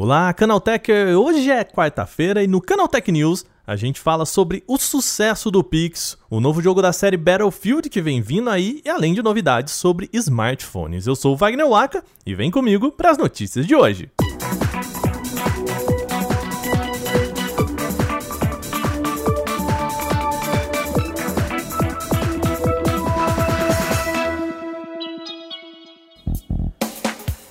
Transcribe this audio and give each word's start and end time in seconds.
Olá, 0.00 0.32
Canaltecher! 0.32 1.18
Hoje 1.18 1.50
é 1.50 1.64
quarta-feira 1.64 2.40
e 2.40 2.46
no 2.46 2.60
Canaltech 2.60 3.10
News 3.10 3.44
a 3.66 3.74
gente 3.74 3.98
fala 3.98 4.24
sobre 4.24 4.62
o 4.64 4.78
sucesso 4.78 5.50
do 5.50 5.64
Pix, 5.64 6.16
o 6.30 6.38
novo 6.38 6.62
jogo 6.62 6.80
da 6.80 6.92
série 6.92 7.16
Battlefield 7.16 7.90
que 7.90 8.00
vem 8.00 8.22
vindo 8.22 8.48
aí 8.48 8.80
e 8.84 8.88
além 8.88 9.12
de 9.12 9.24
novidades 9.24 9.74
sobre 9.74 10.08
smartphones. 10.12 11.08
Eu 11.08 11.16
sou 11.16 11.32
o 11.32 11.36
Wagner 11.36 11.68
Waka 11.68 12.04
e 12.24 12.32
vem 12.32 12.48
comigo 12.48 12.92
para 12.92 13.10
as 13.10 13.18
notícias 13.18 13.66
de 13.66 13.74
hoje. 13.74 14.08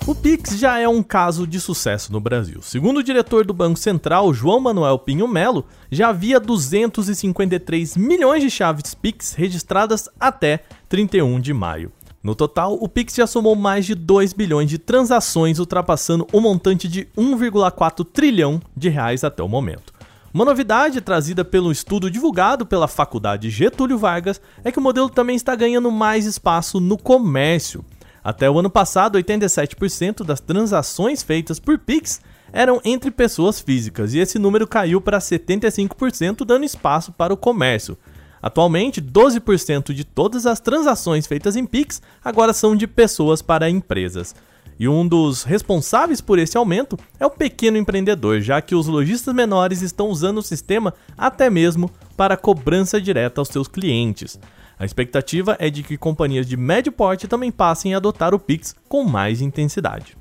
O 0.08 0.14
Pix 0.14 0.58
já 0.58 0.78
é 0.78 0.88
um 0.88 1.02
caso 1.02 1.46
de 1.46 1.60
sucesso 1.60 2.10
no 2.10 2.18
Brasil. 2.18 2.62
Segundo 2.62 2.96
o 2.96 3.02
diretor 3.02 3.44
do 3.44 3.52
Banco 3.52 3.78
Central, 3.78 4.32
João 4.32 4.58
Manuel 4.58 4.98
Pinho 4.98 5.28
Melo, 5.28 5.66
já 5.92 6.08
havia 6.08 6.40
253 6.40 7.94
milhões 7.94 8.42
de 8.42 8.48
chaves 8.48 8.94
Pix 8.94 9.34
registradas 9.34 10.08
até 10.18 10.60
31 10.88 11.38
de 11.38 11.52
maio. 11.52 11.92
No 12.22 12.34
total, 12.34 12.78
o 12.80 12.88
Pix 12.88 13.16
já 13.16 13.26
somou 13.26 13.54
mais 13.54 13.84
de 13.84 13.94
2 13.94 14.32
bilhões 14.32 14.70
de 14.70 14.78
transações, 14.78 15.58
ultrapassando 15.58 16.26
o 16.32 16.40
montante 16.40 16.88
de 16.88 17.06
1,4 17.14 18.02
trilhão 18.02 18.62
de 18.74 18.88
reais 18.88 19.24
até 19.24 19.42
o 19.42 19.48
momento. 19.48 19.92
Uma 20.32 20.46
novidade 20.46 21.02
trazida 21.02 21.44
pelo 21.44 21.70
estudo 21.70 22.10
divulgado 22.10 22.64
pela 22.64 22.88
Faculdade 22.88 23.50
Getúlio 23.50 23.98
Vargas 23.98 24.40
é 24.64 24.72
que 24.72 24.78
o 24.78 24.82
modelo 24.82 25.10
também 25.10 25.36
está 25.36 25.54
ganhando 25.54 25.90
mais 25.92 26.24
espaço 26.24 26.80
no 26.80 26.96
comércio. 26.96 27.84
Até 28.28 28.50
o 28.50 28.58
ano 28.58 28.68
passado, 28.68 29.16
87% 29.16 30.22
das 30.22 30.38
transações 30.38 31.22
feitas 31.22 31.58
por 31.58 31.78
Pix 31.78 32.20
eram 32.52 32.78
entre 32.84 33.10
pessoas 33.10 33.58
físicas 33.58 34.12
e 34.12 34.18
esse 34.18 34.38
número 34.38 34.66
caiu 34.66 35.00
para 35.00 35.18
75%, 35.18 36.44
dando 36.44 36.62
espaço 36.62 37.10
para 37.10 37.32
o 37.32 37.38
comércio. 37.38 37.96
Atualmente, 38.42 39.00
12% 39.00 39.94
de 39.94 40.04
todas 40.04 40.44
as 40.44 40.60
transações 40.60 41.26
feitas 41.26 41.56
em 41.56 41.64
Pix 41.64 42.02
agora 42.22 42.52
são 42.52 42.76
de 42.76 42.86
pessoas 42.86 43.40
para 43.40 43.70
empresas. 43.70 44.34
E 44.78 44.86
um 44.86 45.08
dos 45.08 45.42
responsáveis 45.42 46.20
por 46.20 46.38
esse 46.38 46.58
aumento 46.58 46.98
é 47.18 47.24
o 47.24 47.30
pequeno 47.30 47.78
empreendedor, 47.78 48.42
já 48.42 48.60
que 48.60 48.74
os 48.74 48.88
lojistas 48.88 49.34
menores 49.34 49.80
estão 49.80 50.08
usando 50.08 50.36
o 50.36 50.42
sistema 50.42 50.92
até 51.16 51.48
mesmo 51.48 51.90
para 52.14 52.36
cobrança 52.36 53.00
direta 53.00 53.40
aos 53.40 53.48
seus 53.48 53.68
clientes. 53.68 54.38
A 54.78 54.84
expectativa 54.84 55.56
é 55.58 55.68
de 55.68 55.82
que 55.82 55.98
companhias 55.98 56.46
de 56.46 56.56
médio 56.56 56.92
porte 56.92 57.26
também 57.26 57.50
passem 57.50 57.94
a 57.94 57.96
adotar 57.96 58.32
o 58.32 58.38
Pix 58.38 58.76
com 58.88 59.02
mais 59.02 59.40
intensidade. 59.40 60.16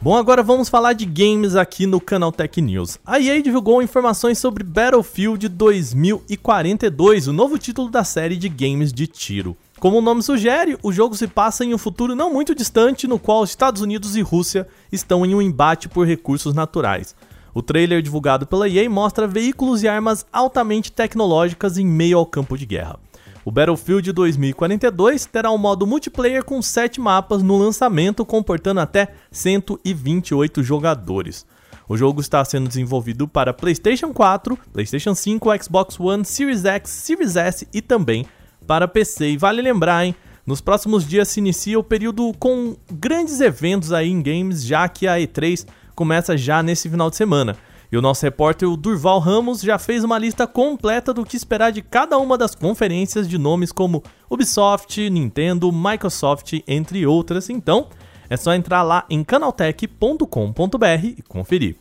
Bom, 0.00 0.16
agora 0.16 0.42
vamos 0.42 0.68
falar 0.68 0.92
de 0.94 1.04
games 1.04 1.56
aqui 1.56 1.86
no 1.86 2.00
Canal 2.00 2.32
Tech 2.32 2.60
News. 2.60 2.98
A 3.06 3.20
EA 3.20 3.42
divulgou 3.42 3.82
informações 3.82 4.38
sobre 4.38 4.64
Battlefield 4.64 5.48
2042, 5.48 7.28
o 7.28 7.32
novo 7.32 7.58
título 7.58 7.90
da 7.90 8.04
série 8.04 8.36
de 8.36 8.48
games 8.48 8.92
de 8.92 9.06
tiro. 9.06 9.56
Como 9.78 9.98
o 9.98 10.02
nome 10.02 10.22
sugere, 10.22 10.78
o 10.82 10.92
jogo 10.92 11.14
se 11.14 11.26
passa 11.26 11.64
em 11.64 11.74
um 11.74 11.78
futuro 11.78 12.14
não 12.14 12.32
muito 12.32 12.54
distante 12.54 13.06
no 13.06 13.18
qual 13.18 13.44
Estados 13.44 13.82
Unidos 13.82 14.16
e 14.16 14.22
Rússia 14.22 14.66
estão 14.90 15.24
em 15.24 15.34
um 15.34 15.42
embate 15.42 15.88
por 15.88 16.06
recursos 16.06 16.54
naturais. 16.54 17.14
O 17.54 17.62
trailer 17.62 18.02
divulgado 18.02 18.46
pela 18.46 18.68
EA 18.68 18.90
mostra 18.90 19.28
veículos 19.28 19.84
e 19.84 19.88
armas 19.88 20.26
altamente 20.32 20.90
tecnológicas 20.90 21.78
em 21.78 21.86
meio 21.86 22.18
ao 22.18 22.26
campo 22.26 22.58
de 22.58 22.66
guerra. 22.66 22.98
O 23.44 23.50
Battlefield 23.52 24.10
2042 24.12 25.26
terá 25.26 25.52
um 25.52 25.58
modo 25.58 25.86
multiplayer 25.86 26.42
com 26.42 26.60
7 26.60 27.00
mapas 27.00 27.42
no 27.42 27.56
lançamento, 27.56 28.26
comportando 28.26 28.80
até 28.80 29.14
128 29.30 30.64
jogadores. 30.64 31.46
O 31.88 31.96
jogo 31.96 32.20
está 32.20 32.44
sendo 32.44 32.66
desenvolvido 32.66 33.28
para 33.28 33.52
PlayStation 33.52 34.12
4, 34.12 34.58
PlayStation 34.72 35.14
5, 35.14 35.62
Xbox 35.62 36.00
One, 36.00 36.24
Series 36.24 36.64
X, 36.64 36.90
Series 36.90 37.36
S 37.36 37.68
e 37.72 37.80
também 37.80 38.26
para 38.66 38.88
PC. 38.88 39.32
E 39.32 39.36
vale 39.36 39.62
lembrar, 39.62 40.04
hein? 40.04 40.14
Nos 40.46 40.60
próximos 40.60 41.06
dias 41.06 41.28
se 41.28 41.40
inicia 41.40 41.78
o 41.78 41.84
período 41.84 42.32
com 42.38 42.76
grandes 42.90 43.40
eventos 43.40 43.92
aí 43.92 44.10
em 44.10 44.22
games, 44.22 44.64
já 44.64 44.88
que 44.88 45.06
a 45.06 45.16
E3 45.16 45.66
começa 45.94 46.36
já 46.36 46.62
nesse 46.62 46.88
final 46.88 47.08
de 47.08 47.16
semana. 47.16 47.56
E 47.90 47.96
o 47.96 48.02
nosso 48.02 48.24
repórter 48.24 48.68
o 48.68 48.76
Durval 48.76 49.20
Ramos 49.20 49.60
já 49.60 49.78
fez 49.78 50.02
uma 50.02 50.18
lista 50.18 50.46
completa 50.46 51.14
do 51.14 51.24
que 51.24 51.36
esperar 51.36 51.70
de 51.70 51.80
cada 51.80 52.18
uma 52.18 52.36
das 52.36 52.54
conferências 52.54 53.28
de 53.28 53.38
nomes 53.38 53.70
como 53.70 54.02
Ubisoft, 54.28 55.08
Nintendo, 55.08 55.70
Microsoft, 55.70 56.54
entre 56.66 57.06
outras. 57.06 57.48
Então, 57.48 57.86
é 58.28 58.36
só 58.36 58.52
entrar 58.52 58.82
lá 58.82 59.04
em 59.08 59.22
canaltech.com.br 59.22 61.04
e 61.04 61.22
conferir. 61.22 61.76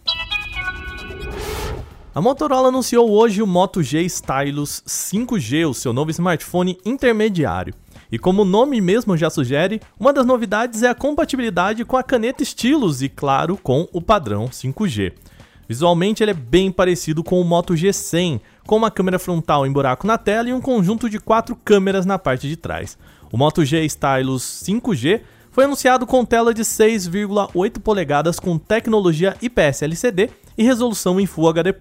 A 2.13 2.21
Motorola 2.21 2.67
anunciou 2.67 3.09
hoje 3.09 3.41
o 3.41 3.47
Moto 3.47 3.81
G 3.81 4.03
Stylus 4.03 4.83
5G, 4.87 5.67
o 5.67 5.73
seu 5.73 5.91
novo 5.91 6.11
smartphone 6.11 6.77
intermediário. 6.85 7.73
E 8.13 8.19
como 8.19 8.43
o 8.43 8.45
nome 8.45 8.79
mesmo 8.79 9.17
já 9.17 9.27
sugere, 9.27 9.81
uma 9.99 10.13
das 10.13 10.23
novidades 10.23 10.83
é 10.83 10.87
a 10.87 10.93
compatibilidade 10.93 11.83
com 11.83 11.97
a 11.97 12.03
caneta 12.03 12.43
Stylus 12.43 13.01
e, 13.01 13.09
claro, 13.09 13.57
com 13.57 13.87
o 13.91 13.99
padrão 13.99 14.49
5G. 14.49 15.13
Visualmente 15.67 16.21
ele 16.21 16.29
é 16.29 16.35
bem 16.35 16.71
parecido 16.71 17.23
com 17.23 17.41
o 17.41 17.43
Moto 17.43 17.73
G100, 17.73 18.39
com 18.67 18.77
uma 18.77 18.91
câmera 18.91 19.17
frontal 19.17 19.65
em 19.65 19.71
buraco 19.71 20.05
na 20.05 20.15
tela 20.15 20.47
e 20.47 20.53
um 20.53 20.61
conjunto 20.61 21.09
de 21.09 21.17
quatro 21.19 21.55
câmeras 21.55 22.05
na 22.05 22.19
parte 22.19 22.47
de 22.47 22.55
trás. 22.55 22.99
O 23.31 23.37
Moto 23.37 23.65
G 23.65 23.83
Stylus 23.83 24.61
5G 24.63 25.21
foi 25.49 25.63
anunciado 25.63 26.05
com 26.05 26.23
tela 26.23 26.53
de 26.53 26.61
6,8 26.61 27.79
polegadas 27.79 28.39
com 28.39 28.59
tecnologia 28.59 29.35
IPS 29.41 29.81
LCD 29.81 30.29
e 30.55 30.63
resolução 30.63 31.19
em 31.19 31.25
Full 31.25 31.49
HD 31.49 31.73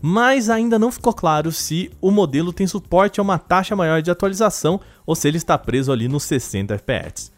mas 0.00 0.48
ainda 0.48 0.78
não 0.78 0.92
ficou 0.92 1.12
claro 1.12 1.50
se 1.52 1.90
o 2.00 2.10
modelo 2.10 2.52
tem 2.52 2.66
suporte 2.66 3.20
a 3.20 3.22
uma 3.22 3.38
taxa 3.38 3.74
maior 3.74 4.00
de 4.02 4.10
atualização 4.10 4.80
ou 5.06 5.14
se 5.14 5.28
ele 5.28 5.36
está 5.36 5.56
preso 5.58 5.90
ali 5.92 6.08
nos 6.08 6.24
60 6.24 6.78
fps. 6.78 7.32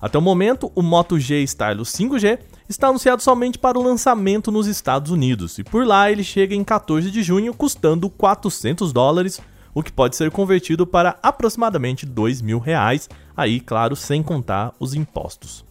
Até 0.00 0.16
o 0.16 0.22
momento, 0.22 0.72
o 0.74 0.82
Moto 0.82 1.18
G 1.18 1.42
Stylus 1.42 1.90
5G 1.90 2.38
está 2.68 2.88
anunciado 2.88 3.22
somente 3.22 3.58
para 3.58 3.78
o 3.78 3.82
lançamento 3.82 4.50
nos 4.50 4.66
Estados 4.66 5.10
Unidos 5.10 5.58
e 5.58 5.64
por 5.64 5.86
lá 5.86 6.10
ele 6.10 6.24
chega 6.24 6.54
em 6.54 6.64
14 6.64 7.10
de 7.10 7.22
junho 7.22 7.52
custando 7.52 8.08
400 8.08 8.92
dólares, 8.92 9.40
o 9.74 9.82
que 9.82 9.92
pode 9.92 10.16
ser 10.16 10.30
convertido 10.30 10.86
para 10.86 11.18
aproximadamente 11.22 12.06
2 12.06 12.40
mil 12.40 12.58
reais, 12.58 13.08
aí 13.36 13.60
claro 13.60 13.94
sem 13.94 14.22
contar 14.22 14.72
os 14.80 14.94
impostos. 14.94 15.69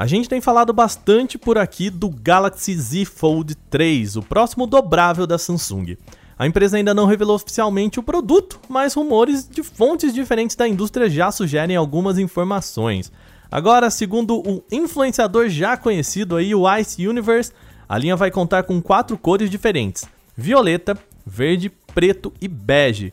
A 0.00 0.06
gente 0.06 0.30
tem 0.30 0.40
falado 0.40 0.72
bastante 0.72 1.36
por 1.36 1.58
aqui 1.58 1.90
do 1.90 2.08
Galaxy 2.08 2.74
Z 2.74 3.04
Fold 3.04 3.54
3, 3.68 4.16
o 4.16 4.22
próximo 4.22 4.66
dobrável 4.66 5.26
da 5.26 5.36
Samsung. 5.36 5.94
A 6.38 6.46
empresa 6.46 6.78
ainda 6.78 6.94
não 6.94 7.04
revelou 7.04 7.36
oficialmente 7.36 8.00
o 8.00 8.02
produto, 8.02 8.58
mas 8.66 8.94
rumores 8.94 9.46
de 9.46 9.62
fontes 9.62 10.14
diferentes 10.14 10.56
da 10.56 10.66
indústria 10.66 11.10
já 11.10 11.30
sugerem 11.30 11.76
algumas 11.76 12.18
informações. 12.18 13.12
Agora, 13.50 13.90
segundo 13.90 14.38
o 14.38 14.64
influenciador 14.72 15.50
já 15.50 15.76
conhecido 15.76 16.34
aí, 16.34 16.54
o 16.54 16.64
Ice 16.78 17.06
Universe, 17.06 17.52
a 17.86 17.98
linha 17.98 18.16
vai 18.16 18.30
contar 18.30 18.62
com 18.62 18.80
quatro 18.80 19.18
cores 19.18 19.50
diferentes: 19.50 20.08
violeta, 20.34 20.96
verde, 21.26 21.70
preto 21.94 22.32
e 22.40 22.48
bege. 22.48 23.12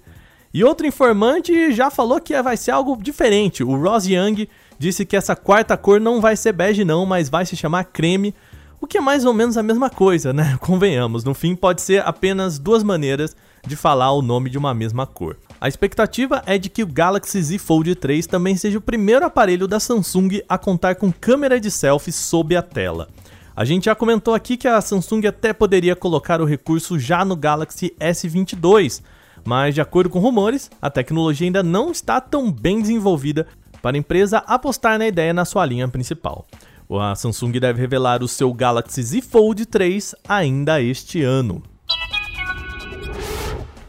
E 0.58 0.64
outro 0.64 0.88
informante 0.88 1.72
já 1.72 1.92
falou 1.92 2.20
que 2.20 2.42
vai 2.42 2.58
ser 2.58 2.72
algo 2.72 2.98
diferente. 3.00 3.64
O 3.64 3.80
Ross 3.80 4.08
Young 4.08 4.50
disse 4.80 5.06
que 5.06 5.16
essa 5.16 5.36
quarta 5.36 5.78
cor 5.78 6.02
não 6.02 6.20
vai 6.20 6.36
ser 6.36 6.52
bege 6.52 6.84
não, 6.84 7.06
mas 7.06 7.30
vai 7.30 7.46
se 7.46 7.56
chamar 7.56 7.84
creme, 7.84 8.34
o 8.82 8.88
que 8.88 8.98
é 8.98 9.02
mais 9.02 9.24
ou 9.24 9.36
menos 9.36 9.56
a 9.56 9.62
mesma 9.62 9.88
coisa, 9.88 10.34
né? 10.34 10.58
Convenhamos, 10.60 11.24
no 11.24 11.36
fim 11.36 11.56
pode 11.56 11.84
ser 11.84 12.02
apenas 12.04 12.58
duas 12.58 12.82
maneiras 12.82 13.36
de 13.68 13.76
falar 13.76 14.12
o 14.14 14.24
nome 14.24 14.50
de 14.50 14.58
uma 14.58 14.74
mesma 14.74 15.06
cor. 15.06 15.38
A 15.62 15.68
expectativa 15.68 16.42
é 16.48 16.58
de 16.58 16.70
que 16.70 16.82
o 16.82 16.88
Galaxy 16.88 17.40
Z 17.40 17.60
Fold 17.60 17.94
3 17.94 18.26
também 18.26 18.58
seja 18.58 18.80
o 18.80 18.82
primeiro 18.82 19.28
aparelho 19.28 19.68
da 19.68 19.80
Samsung 19.80 20.42
a 20.50 20.58
contar 20.58 20.96
com 20.96 21.12
câmera 21.12 21.60
de 21.60 21.70
selfie 21.70 22.12
sob 22.12 22.56
a 22.56 22.64
tela. 22.64 23.10
A 23.56 23.64
gente 23.64 23.86
já 23.86 23.94
comentou 23.94 24.34
aqui 24.34 24.58
que 24.58 24.68
a 24.68 24.82
Samsung 24.82 25.28
até 25.28 25.54
poderia 25.54 25.96
colocar 25.96 26.42
o 26.42 26.46
recurso 26.46 26.98
já 26.98 27.24
no 27.24 27.36
Galaxy 27.36 27.94
S22, 28.00 29.04
mas 29.48 29.74
de 29.74 29.80
acordo 29.80 30.10
com 30.10 30.20
rumores, 30.20 30.70
a 30.82 30.90
tecnologia 30.90 31.48
ainda 31.48 31.64
não 31.64 31.90
está 31.90 32.20
tão 32.20 32.52
bem 32.52 32.82
desenvolvida 32.82 33.48
para 33.82 33.96
a 33.96 33.98
empresa 33.98 34.40
apostar 34.40 35.00
na 35.00 35.08
ideia 35.08 35.34
na 35.34 35.46
sua 35.46 35.66
linha 35.66 35.88
principal. 35.88 36.46
A 36.92 37.16
Samsung 37.16 37.54
deve 37.54 37.80
revelar 37.80 38.22
o 38.22 38.28
seu 38.28 38.54
Galaxy 38.54 39.02
Z 39.02 39.22
Fold 39.22 39.66
3 39.66 40.16
ainda 40.28 40.82
este 40.82 41.24
ano. 41.24 41.64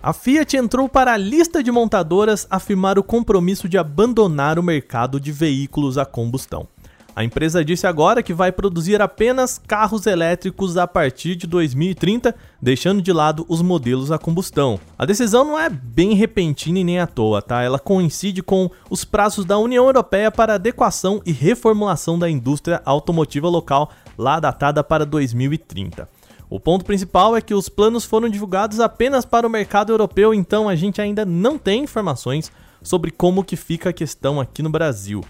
A 0.00 0.12
Fiat 0.12 0.56
entrou 0.56 0.88
para 0.88 1.14
a 1.14 1.16
lista 1.16 1.60
de 1.60 1.72
montadoras 1.72 2.46
afirmar 2.48 2.96
o 2.96 3.02
compromisso 3.02 3.68
de 3.68 3.76
abandonar 3.76 4.60
o 4.60 4.62
mercado 4.62 5.18
de 5.18 5.32
veículos 5.32 5.98
a 5.98 6.06
combustão. 6.06 6.68
A 7.18 7.24
empresa 7.24 7.64
disse 7.64 7.84
agora 7.84 8.22
que 8.22 8.32
vai 8.32 8.52
produzir 8.52 9.02
apenas 9.02 9.60
carros 9.66 10.06
elétricos 10.06 10.76
a 10.76 10.86
partir 10.86 11.34
de 11.34 11.48
2030, 11.48 12.32
deixando 12.62 13.02
de 13.02 13.12
lado 13.12 13.44
os 13.48 13.60
modelos 13.60 14.12
a 14.12 14.18
combustão. 14.18 14.78
A 14.96 15.04
decisão 15.04 15.44
não 15.44 15.58
é 15.58 15.68
bem 15.68 16.14
repentina 16.14 16.78
e 16.78 16.84
nem 16.84 17.00
à 17.00 17.08
toa, 17.08 17.42
tá? 17.42 17.60
Ela 17.60 17.80
coincide 17.80 18.40
com 18.40 18.70
os 18.88 19.04
prazos 19.04 19.44
da 19.44 19.58
União 19.58 19.86
Europeia 19.86 20.30
para 20.30 20.54
adequação 20.54 21.20
e 21.26 21.32
reformulação 21.32 22.16
da 22.16 22.30
indústria 22.30 22.80
automotiva 22.84 23.48
local, 23.48 23.90
lá 24.16 24.38
datada 24.38 24.84
para 24.84 25.04
2030. 25.04 26.08
O 26.48 26.60
ponto 26.60 26.84
principal 26.84 27.36
é 27.36 27.40
que 27.40 27.52
os 27.52 27.68
planos 27.68 28.04
foram 28.04 28.28
divulgados 28.28 28.78
apenas 28.78 29.24
para 29.24 29.44
o 29.44 29.50
mercado 29.50 29.92
europeu, 29.92 30.32
então 30.32 30.68
a 30.68 30.76
gente 30.76 31.00
ainda 31.00 31.26
não 31.26 31.58
tem 31.58 31.82
informações 31.82 32.52
sobre 32.80 33.10
como 33.10 33.42
que 33.42 33.56
fica 33.56 33.90
a 33.90 33.92
questão 33.92 34.40
aqui 34.40 34.62
no 34.62 34.70
Brasil. 34.70 35.24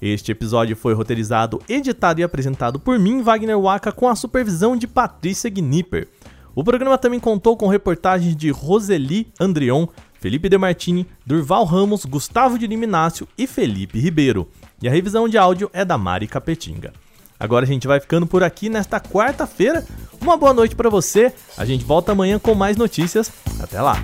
Este 0.00 0.30
episódio 0.30 0.76
foi 0.76 0.92
roteirizado, 0.92 1.62
editado 1.66 2.20
e 2.20 2.22
apresentado 2.22 2.78
por 2.78 2.98
mim, 2.98 3.22
Wagner 3.22 3.58
Waka, 3.58 3.90
com 3.90 4.06
a 4.06 4.14
supervisão 4.14 4.76
de 4.76 4.86
Patrícia 4.86 5.48
Gnipper. 5.48 6.06
O 6.54 6.62
programa 6.62 6.96
também 6.96 7.18
contou 7.18 7.56
com 7.56 7.68
reportagens 7.68 8.36
de 8.36 8.50
Roseli 8.50 9.32
Andrion, 9.40 9.86
Felipe 10.20 10.48
Demartini, 10.48 11.06
Durval 11.26 11.64
Ramos, 11.64 12.04
Gustavo 12.04 12.58
de 12.58 12.66
Liminácio 12.66 13.26
e 13.36 13.46
Felipe 13.46 13.98
Ribeiro. 13.98 14.48
E 14.80 14.88
a 14.88 14.90
revisão 14.90 15.28
de 15.28 15.36
áudio 15.36 15.68
é 15.72 15.84
da 15.84 15.98
Mari 15.98 16.26
Capetinga. 16.26 16.92
Agora 17.38 17.64
a 17.64 17.68
gente 17.68 17.86
vai 17.86 18.00
ficando 18.00 18.26
por 18.26 18.42
aqui 18.42 18.68
nesta 18.68 19.00
quarta-feira. 19.00 19.84
Uma 20.20 20.36
boa 20.36 20.54
noite 20.54 20.76
para 20.76 20.88
você. 20.88 21.32
A 21.58 21.64
gente 21.64 21.84
volta 21.84 22.12
amanhã 22.12 22.38
com 22.38 22.54
mais 22.54 22.76
notícias. 22.76 23.32
Até 23.60 23.82
lá. 23.82 24.02